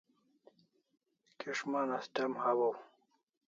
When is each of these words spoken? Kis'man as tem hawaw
Kis'man 1.39 1.89
as 1.97 2.05
tem 2.15 2.31
hawaw 2.43 2.75